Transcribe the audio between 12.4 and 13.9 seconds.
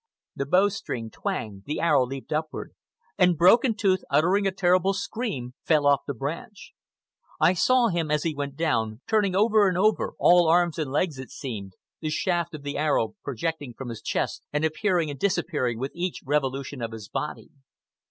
of the arrow projecting from